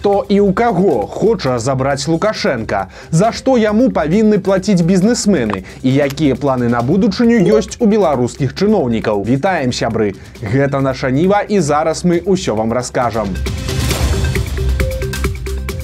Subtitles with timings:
[0.00, 2.88] што і ў каго хоча забраць лукашенко.
[3.12, 5.64] За што яму павінны плаціць бізнесмены?
[5.84, 9.20] І якія планы на будучыню ёсць у беларускіх чыноўнікаў?
[9.28, 10.16] Вітаем сябры!
[10.40, 13.28] Гэта наша ніва і зараз мы ўсё вам раскажам.
[13.28, 13.69] у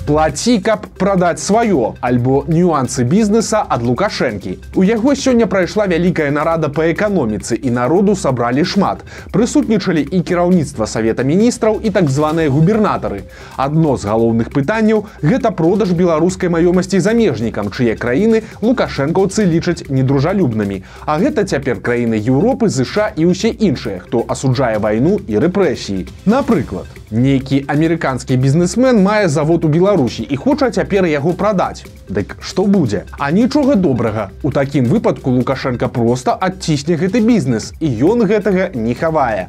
[0.07, 4.53] плаці каб прадаць сваё альбо нюансы бізнеса ад лукашэнкі.
[4.79, 9.03] У яго сёння прайшла вялікая нарада па эканоміцы і народу сабралі шмат.
[9.35, 13.27] Прысутнічалі і кіраўніцтва савета міністраў і так званыя губернатары.
[13.57, 20.85] Адно з галоўных пытанняў гэта продаж беларускай маёмасці замежнікам чые краіны лукашэнкаўцы лічаць недружалюбнымі.
[21.07, 26.07] А гэта цяпер краіны Еўропы ЗША і ўсе іншыя хто асуджае вайну і рэпрэсіі.
[26.31, 31.87] Напрыклад нейкі амерыканскі бізнесмен мае завод у беларусі і хоча цяпер яго прадаць.
[32.09, 33.05] Дык што будзе?
[33.19, 34.31] А нічога добрага.
[34.43, 39.49] У такім выпадку лукашенко просто адцісне гэты бізнес і ён гэтага не хавае.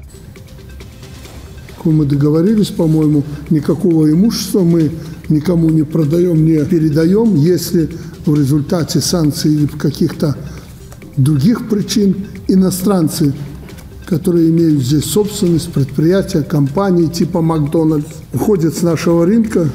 [1.88, 4.92] Мы договорились по-моему никакого имущества мы
[5.30, 7.90] никому не продаем не передаем если
[8.26, 10.36] в результате санкций или каких-то
[11.16, 13.34] других причин иностранцы
[14.08, 19.70] которые имеют здесь собственность, предприятия, компании типа Макдональдс, уходят с нашего рынка.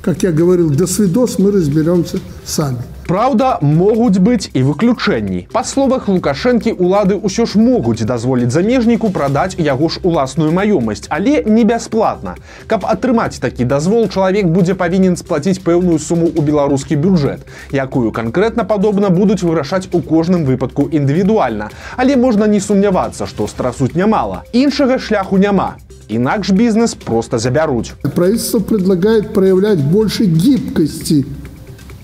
[0.00, 2.78] Как я говорил, до свидос мы разберемся сами.
[3.08, 5.46] Праўда, могуць быць і выключэнні.
[5.48, 11.40] Па словах Лукашэнкі улады ўсё ж могуць дазволіць замежніку прадаць яго ж уласную маёмасць, але
[11.46, 12.36] не бясплатна.
[12.68, 18.68] Каб атрымаць такі дазвол, чалавек будзе павінен сплаціць пэўную суму ў беларускі бюджэт, якую канкрэтна
[18.68, 21.72] падобна будуць вырашаць у кожным выпадку індывідуальна.
[21.96, 24.44] Але можна не сумнявацца, што страсуць нямала.
[24.52, 25.80] Іншага шляху няма.
[26.12, 27.96] Інакш бізнес просто забяруць.
[28.14, 31.24] Правительство предлагает проявлять больше гибкости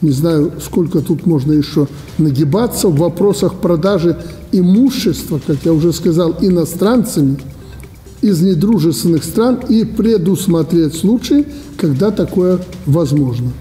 [0.05, 1.89] не знаю, сколько тут можно еще
[2.19, 4.17] нагибаться в вопросах продажи
[4.53, 7.39] имущества, как я уже сказал, иностранцами
[8.21, 13.53] из недружественных стран и предусмотреть случаи, когда такое возможно.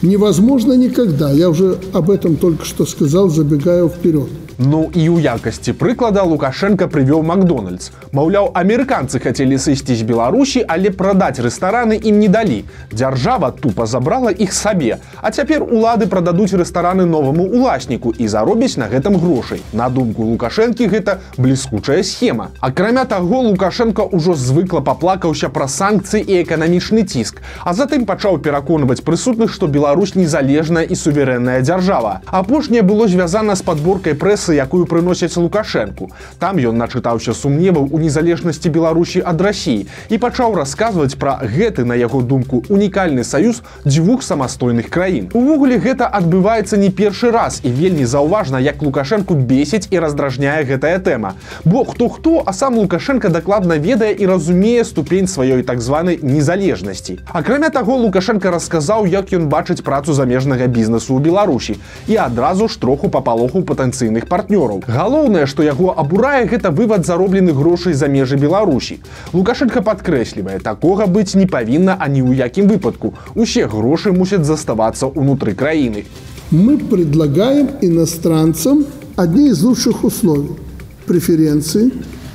[0.00, 1.32] Невозможно никогда.
[1.32, 4.28] Я уже об этом только что сказал, забегая вперед.
[4.58, 7.92] Ну і ў якасці прыклада Лукашенко прывёў Макдональдс.
[8.10, 12.66] Маўляў, амерыканцы хацелі сысці з Беларусі, але прадаць рэстараны ім не далі.
[12.90, 14.98] Дзяржава тупа забрала іх сабе.
[15.22, 19.62] А цяпер улады прададуць рэстараны новаму уласніку і заробяць на гэтым грошай.
[19.70, 22.50] На думку Лукашэнкі гэта бліскучая схема.
[22.58, 29.06] Акрамя таго, Лукашенко ўжо звыкла паплакаўся пра санкцыі і эканамічны ціск, а затым пачаў пераконваць
[29.06, 32.26] прысутных, што Беларусь незалежная і суверэнная дзяржава.
[32.26, 36.10] Апошняе было звязана з падборкай прэсы прэсы якую прыносяць лукашэнку.
[36.38, 41.94] Там ён начытаўся сумневаў у незалежнасці беларусі ад рассіі і пачаў расказваць пра гэты на
[41.94, 45.28] яго думку унікальны саюз дзвюх самастойных краін.
[45.34, 50.98] Увогуле гэта адбываецца не першы раз і вельмі заўважна як лукашэнку бесіць і раздражняе гэтая
[50.98, 51.34] тэма.
[51.64, 57.18] Бо хто хто а сам лукашенко дакладна ведае і разумее ступень сваёй так званай незалежнасці.
[57.32, 61.76] Акрамя таго лукашенко расказаў як ён бачыць працу замежнага бізнесу ў беларусі.
[62.08, 64.86] І адразу ж троху папалоху патэнцыйных партнеров партнёраў.
[64.86, 69.00] Галоўнае, што яго абурае гэта вывад заробленых грошай за межы Беларусі.
[69.32, 73.14] Лукашенко падкрэслівае, такога быць не павінна ані ў якім выпадку.
[73.34, 76.06] Усе грошы мусяць заставацца ўнутры краіны.
[76.50, 80.56] Мы предлагаем иностранцам одни из лучших условий.
[81.06, 81.90] Преференции,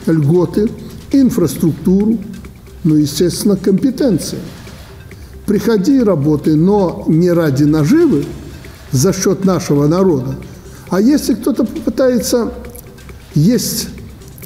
[0.06, 0.69] льготы,
[1.12, 2.18] инфраструктуру,
[2.84, 4.40] ну, естественно, компетенции.
[5.46, 8.25] Приходи и работай, но не ради наживы
[8.92, 10.36] за счет нашего народа,
[10.89, 12.51] а если кто-то попытается
[13.35, 13.89] есть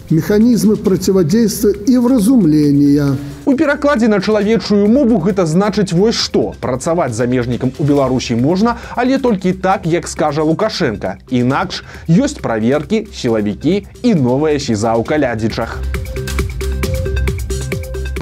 [0.10, 3.18] механізмы процівадзейства і вразумлення.
[3.46, 9.18] У перакладзе на чалавечую мову гэта значыць вось што працаваць замежнікам у Беларусі можна, але
[9.18, 11.16] толькі так, як скажа Лукашенко.
[11.32, 15.80] Інакш ёсць праверкі, сілавікі і новая сіза ў калядзічах.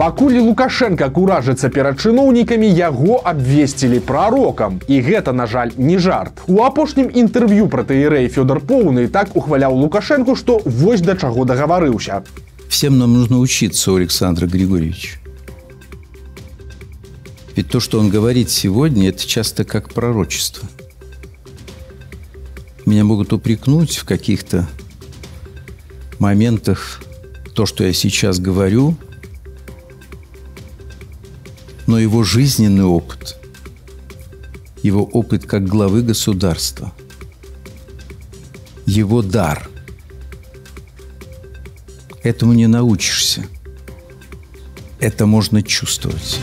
[0.01, 4.81] Пакуль Лукашенко куражыцца перад чыноўнікамі яго абвесцілі прарокам.
[4.89, 6.41] І гэта, на жаль, не жарт.
[6.49, 12.25] У апошнім інтэрв'ю пра тэірэй Фёдор Поўны так ухваляў Лукашенко, што вось да чаго дагаварыўся.
[12.71, 15.19] Всем нам нужно учиться у Александра Григорьевича.
[17.57, 20.67] Ведь то, что он говорит сегодня, это часто как пророчество.
[22.87, 24.67] Меня могут упрекнуть в каких-то
[26.19, 27.03] моментах
[27.55, 28.97] то, что я сейчас говорю,
[31.88, 33.38] но его жизненный опыт,
[34.84, 36.94] его опыт как главы государства,
[38.86, 39.70] его дар.
[42.24, 43.46] Этому не научишься.
[45.00, 46.40] Это можно чувствовать.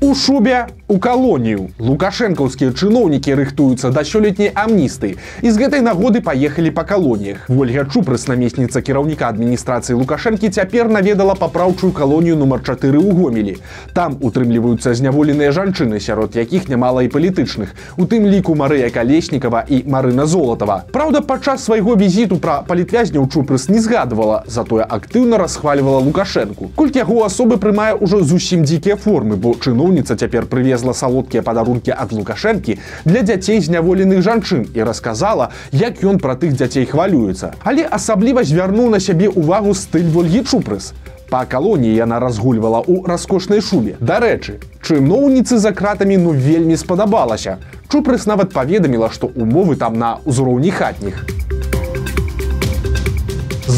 [0.00, 6.72] У шубе у калонію лукашэнкаўскія чыноўнікі рыхтуюцца да сёлетняй амністы і з гэтай нагоды паехалі
[6.74, 13.14] па калоніях ольга чупрыс намесніца кіраўніка адміністрацыі лукашэнкі цяпер наведала папраўчую калонію нумар 4 у
[13.14, 13.54] гомелі
[13.94, 19.86] там утрымліваюцца зняволеныя жанчыны сярод якіх нямала і палітычных у тым ліку марыя калеснікава і
[19.86, 20.82] марына золотова.
[20.90, 26.74] Праўда падчас свайго візіту пра палітвязняў чупрыс не згадвала затое актыўна расхваливала лукашэнку.
[26.74, 32.12] Колькі яго асобы прымае ўжо зусім дзікія формы бо чыноўніца цяпер прывезла салодкія падарункі ад
[32.16, 38.44] лукашэнкі для дзяцей зняволеных жанчын і расказала як ён пра тых дзяцей хвалюецца але асабліва
[38.44, 40.92] звярнуў на сябе увагу стыль вольгі чупрыс
[41.30, 43.94] Па калоніі яна разгульвала ў раскошнай шубе.
[44.02, 47.60] Дарэчы, чыноўніцы за кратамі ну вельмі спадабалася.
[47.86, 51.22] Чупрыс нават паведаміла, што умовы там на ўзроўні хатніх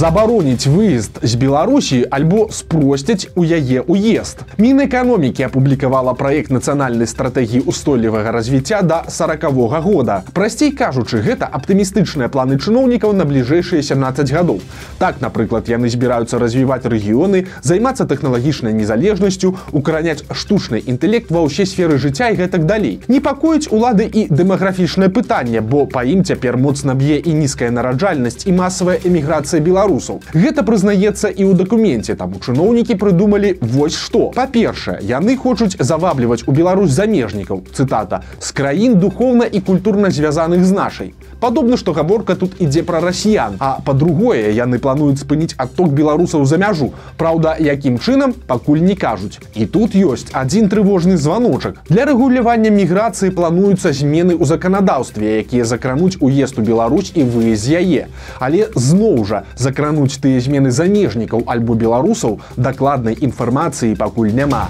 [0.02, 8.32] забароніць выезд з беларусі альбо спросцяць у яе уезд мінэканомікі апублікавала праект нацыянальнай стратэгіі устойлівага
[8.34, 10.16] развіцця да сороквога года.
[10.34, 14.58] Прасцей кажучы гэта аптымістычныя планы чыноўнікаў на бліжэйшыя 17 гадоў.
[14.98, 22.02] Так напрыклад яны збіраюцца развіваць рэгіёны займацца тэхналагічнай незалежнасцю укараняць штучны інтэлект ва ўсе сферы
[22.02, 22.98] жыцця і гэтак далей.
[23.06, 28.58] Непакоіць улады і дэмаграфічнае пытанне бо па ім цяпер моцна б'е і нізкая нараджальнасць і
[28.58, 34.32] масавая эміграцыя беларус беларусаў гэта прызнаецца і ў дакуменце там чыноўнікі прыдумалі вось што.
[34.34, 40.72] Па-першае яны хочуць завабліваць у Беларусь замежнікаў цытата з краін духовна і культурна звязаных з
[40.72, 43.58] нашай падобна што гаворка тут ідзе пра расіян.
[43.58, 46.92] А па-другое яны плануюць спыніць адток беларусаў за мяжу.
[47.18, 49.42] Праўда якім чынам пакуль не кажуць.
[49.58, 51.82] І тут ёсць адзін трывожны званочак.
[51.90, 57.82] Для рэгулявання міграцыі плануюцца змены ў заканадаўстве якія закрануць уезд у Беларусь і вы з
[57.82, 58.06] яе.
[58.38, 64.68] Але зноў жа за закрануць тыя змены замежнікаў альбо беларусаў дакладнай інфармацыі пакуль няма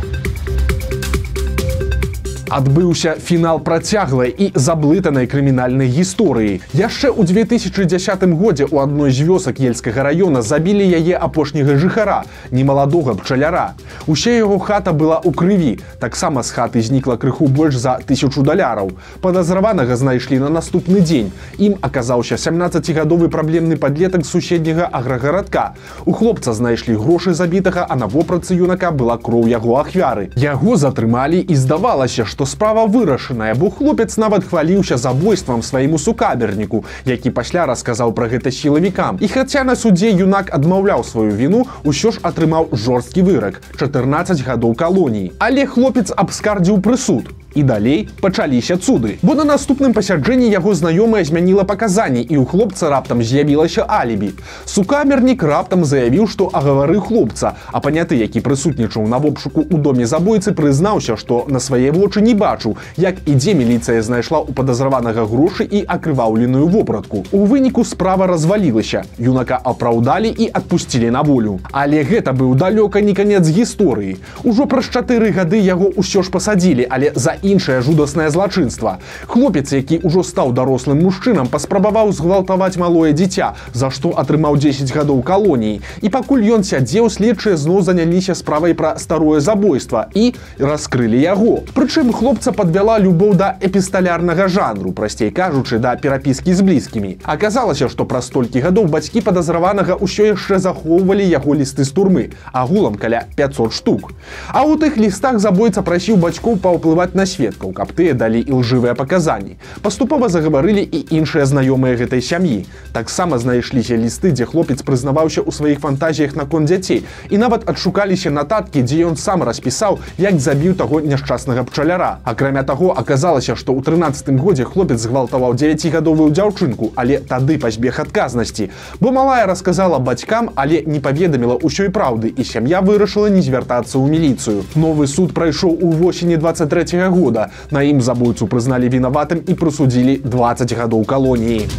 [2.52, 6.60] адбыўся фінал працяглай і заблытанай крымінальнай гісторыі.
[6.76, 13.16] Яшчэ ў 2010 годзе ў адной з вёсак ельскага раёна забілі яе апошняга жыхара, немаладога
[13.16, 13.72] пчаляра.
[14.06, 15.72] Усе яго хата была ў крыві.
[15.96, 18.93] Таксама з хаты знікла крыху больш за тысячу даляраў.
[19.25, 21.32] Падазраванага знайшлі на наступны дзень.
[21.56, 25.72] Ім аказаўся 17гадовы праблемны падлетак суседняга аграгарадка.
[26.04, 30.28] У хлопца знайшлі грошы забітага, а на вопрацы юнака была кроў яго ахвяры.
[30.37, 36.82] Яго затрымалі і здавалася, што што справа вырашаная бо хлопец нават хваліўся забойствам свайму сукаберніку
[37.06, 39.18] які пасля расказаў пра гэта сілавікам.
[39.22, 44.74] І хаця на суддзе юнак адмаўляў сваю віну ўсё ж атрымаў жорсткі вырак 14 гадоў
[44.74, 45.30] калоніі.
[45.38, 49.19] Але хлопец абскардзіў прысуд і далей пачаліся цуды.
[49.22, 54.32] Бо на наступным пасяджэнні яго знаёмая змяніла паказанні і ў хлопца раптам з'явілася алібі.
[54.64, 60.52] Сукамернік раптам заявіў што агавары хлопца а паняты які прысутнічаў на вопшуку у доме забойцы
[60.52, 65.84] прызнаўся што на свае вочы не бачыў як ідзе міліцыя знайшла у падазраванага грошы і
[65.87, 67.25] акрываўленую вопратку.
[67.32, 69.04] У выніку справа развалілася.
[69.19, 71.60] Юнака апраўдалі і адпусцілі на волю.
[71.72, 74.16] Але гэта быў далёка не канец гісторыі.
[74.44, 78.98] Ужо праз чатыры гады яго ўсё ж пасадзілі але за іншае жудаснае злачынства.
[79.26, 85.22] Хлопец, які ўжо стаў дарослым мужчынам, паспрабаваў згвалтаваць малое дзіця, за што атрымаў 10 гадоў
[85.22, 85.82] калоніі.
[86.00, 91.62] І пакуль ён сядзеў, следчыя зноў заняліся справай пра старое забойства і раскрылі яго.
[91.74, 97.18] Прычым хлопца падвяла любоў да эпісталярнага жанру, прасцей кажучы да перапіскі з блізкімі.
[97.24, 102.94] Аказалася, што праз столькі гадоў бацькі падазраванага ўсё яшчэ захоўвалі яго лісты з турмы, агулам
[102.94, 104.12] каля 500 штук.
[104.52, 109.56] А ў тых лістах забойца прасіў бацькоў паўплываць на сведкаў, каб тыя далі ілжывыя паказанні.
[109.82, 112.66] Паступова загаварылі і іншыя знаёмыя гэтай сям'і.
[112.92, 118.84] Таксама знайшліся лісты, дзе хлопец прызнаваўся ў сваіх фантазіях наконт дзяцей і нават адшукаліся нататкі,
[118.84, 122.20] дзе ён сам распісаў, як забіў таго няшчаснага пчаляра.
[122.28, 128.68] Акрамя таго аказалася, што ў 13 годзе хлопец згвалтаваў 9гадовую дзяўчынку, але тады пазбег адказнасці.
[129.00, 134.06] Бо малая расказала бацькам, але не паведаміла ўсёй праўды і сям'я вырашыла не звяртацца ў
[134.12, 134.68] міліцыю.
[134.76, 137.50] Новы суд прайшоў у восені 23 года года.
[137.71, 141.71] На ім забойцу прызналі вінаватым і прысудзілі 20 гадоў калоніі.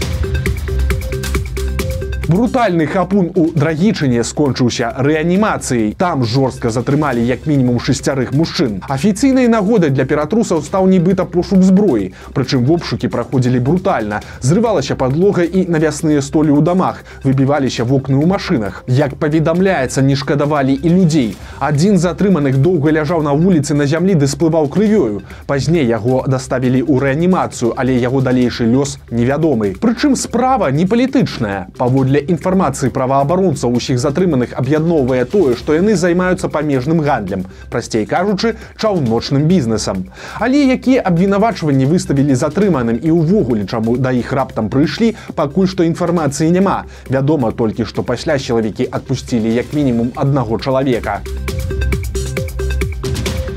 [2.27, 5.91] Брутальны хапун у драгічыне скончыўся рэанімацыяй.
[5.99, 8.79] Там жорстка затрымалі як мінімум шесцярых мужчын.
[8.87, 12.13] Афіцыйнай нагодай для ператрусаў стаў нібыта пошук зброі.
[12.31, 14.21] Прычым вопшукі праходзілі брутальна.
[14.39, 18.87] Зрывалася падлога і навясныя столі ў дамах, выбіваліся вокны ў машынах.
[18.87, 21.35] Як паведамляецца, не шкадавалі і людзей.
[21.59, 25.27] Адзін з атрыманых доўга ляжаў на вуліцы на зямлі ды сплываў крывёю.
[25.45, 29.75] Пазней яго даставілі ў рэанімацыю, але яго далейшы лёс невядомы.
[29.75, 31.67] Прычым справа не палітычная.
[31.77, 38.53] Паводле для інфармацыі праваабаронцаў усіх затрыманых аб'ядноўвае тое, што яны займаюцца памежным гандлем, прасцей кажучы,
[38.77, 40.05] чаўночным бізнесам.
[40.37, 46.53] Але якія абвінавачванні выставілі затрыманым і ўвогуле чаму да іх раптам прыйшлі, пакуль што інфармацыі
[46.53, 46.85] няма.
[47.09, 51.25] Вядома толькі, што пасля чалавекі адпусцілі як мінімум аднаго чалавека.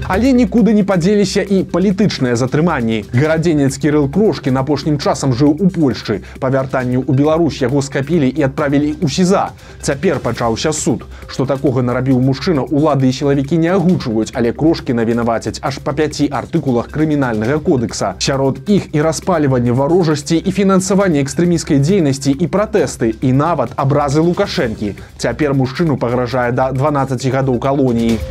[0.09, 3.03] Але нікуды не падзеліся і палітычныя затрыманні.
[3.11, 6.23] Гарадзенец Кірыл Крошкі на апошнім часам жыў у Польшчы.
[6.39, 9.51] Па вяртанню ў Беларусь яго скапілі і адправілі ў сіза.
[9.83, 11.03] Цяпер пачаўся суд.
[11.27, 16.31] Што такога нарабіў мужчына, улады і сілавікі не агучваюць, але крошкі навінавацяць аж па пяці
[16.31, 18.15] артыкулах крымінальнага кодекса.
[18.23, 24.95] Сярод іх і распаліванне варожасці і фінансаванне экстрэміскай дзейнасці і пратэсты і нават абразы лукашэнкі.
[25.19, 28.23] Цяпер мужчыну пагражае да 12 гадоў калоніі.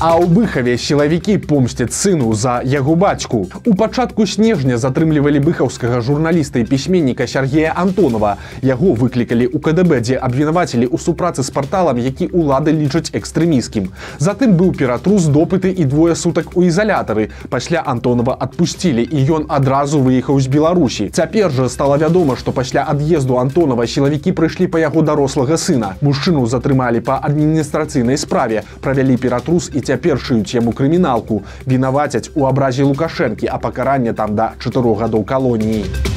[0.00, 3.52] А ў быхаве сілавікі помсцяць сыну за яго бацьку.
[3.68, 8.38] У пачатку снежня затрымлівалі быхаўскага журналіста і пісьменніка Сергея Антонова.
[8.64, 13.92] Яго выклікалі ў КДБ, дзе абвінавацілі ў супрацы з парталам, які ўлады лічаць экстрэміскім.
[14.16, 17.28] Затым быў ператрус допыты і двое сутак у ізалятары.
[17.52, 21.10] Пасля Антонова адпусцілі і ён адразу выехаў з Беларусі.
[21.12, 26.00] Цяпер жа стала вядома, што пасля ад'езду Антонова сілавікі прыйшлі па яго дарослага сына.
[26.00, 31.42] Мужчыну затрымалі па адміністрацыйнай справе, правялі ператрус і цяпер шыюць яму крыміналку.
[31.66, 36.09] Вінавацяць у абразе лукашэнкі а пакаранне там да чатырох гадоў калоніі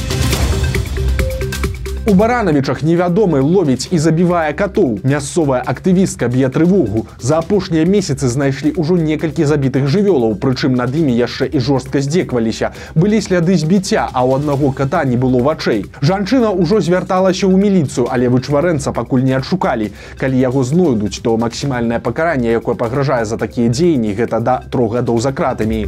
[2.05, 4.99] У баранавічах невядомы ловіць і забівае катоў.
[5.07, 7.05] Мясцовая актывістка б'е трывогу.
[7.23, 12.73] За апошнія месяцы знайшлі ўжо некалькі забітых жывёлаў, прычым над імі яшчэ і жорстка здзекваліся.
[12.95, 15.87] Былі сляды збіцця, а ў аднаго ката не было вачэй.
[16.03, 19.95] Жанчына ўжо звярталася ў міліцыю, але вычварэнца пакуль не адшукалі.
[20.19, 25.23] Калі яго знойдуць, то максімальнае пакаранне, якое пагражае за такія дзеянні, гэта да трох гадоў
[25.23, 25.87] за кратамі.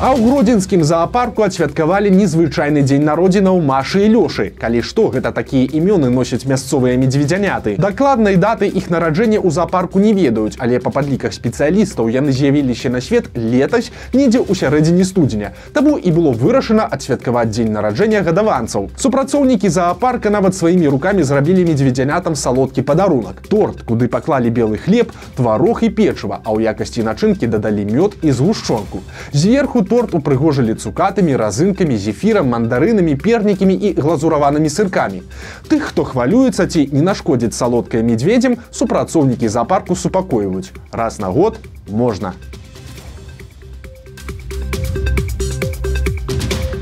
[0.00, 4.54] А ў гродзенскім зоапарку адсвяткавалі незвычайны дзень народзінаў Машы і Лёшы.
[4.54, 7.74] Калі што, гэта такія імёны носяць мясцовыя медзведзяняты.
[7.82, 13.02] Дакладнай даты іх нараджэння ў зоапарку не ведаюць, але па падліках спецыялістаў яны з'явіліся на
[13.02, 15.50] свет летась недзе ў сярэдзіне студзеня.
[15.74, 18.94] Таму і было вырашана адсвяткаваць дзень нараджэння гадаванцаў.
[18.94, 23.42] Супрацоўнікі зоапарка нават сваімі рукамі зрабілі медзведзянятам салодкі падарунак.
[23.50, 28.30] Торт, куды паклалі белы хлеб, тварог і печыва, а ў якасці начынкі дадалі мёд і
[28.30, 29.02] згушчонку.
[29.34, 35.24] Зверху торт упрыгожылі цукатамі, разынкамі, зефірам, мандарынамі, пернікамі і глазураванымі сыркамі.
[35.68, 40.72] Тых, хто хвалюецца ці не нашкодзіць салодкае медведзем, супрацоўнікі зоапарку супакойваюць.
[40.92, 42.34] Раз на год можна.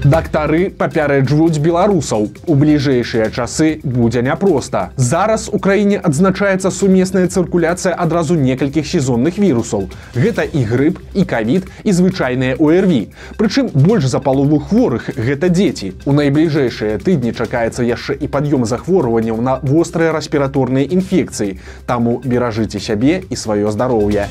[0.07, 2.29] Дактары папярэджваюць беларусаў.
[2.47, 4.83] У бліжэйшыя часы будзе няпроста.
[4.95, 9.89] Зараз у краіне адзначаецца сумесная цыркуляцыя адразу некалькіх сезонных вірусаў.
[10.15, 13.11] Гэта і грыб, і кавід і звычайныя УРВ.
[13.35, 15.99] Прычым больш за палову хворых гэта дзеці.
[16.07, 21.59] У найбліжэйшыя тыдні чакаецца яшчэ і пад'ём захворванняў на вострыя рэспіраторныя інфекцыі.
[21.91, 24.31] Таму беражыце сябе і сваё здароўе.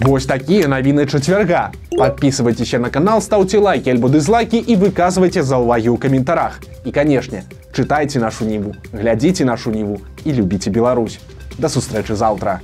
[0.00, 1.72] Вось такія навіны чацвярга.
[1.96, 6.60] Подписывайтесь на канал, ставьте лайки альбо дизлайки и выказывайте заўвагі ў каментарах.
[6.84, 11.18] І канешне, чытайце нашу ніву, глядзіце нашу ніву і любіце Беларусь.
[11.58, 12.60] Да сустрэчы заўтра.